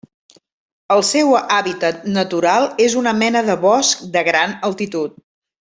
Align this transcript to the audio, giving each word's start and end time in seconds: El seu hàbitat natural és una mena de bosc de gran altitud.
El 0.95 1.03
seu 1.09 1.35
hàbitat 1.41 2.09
natural 2.17 2.67
és 2.89 2.97
una 3.05 3.15
mena 3.21 3.47
de 3.53 3.59
bosc 3.69 4.05
de 4.17 4.29
gran 4.33 4.57
altitud. 4.73 5.25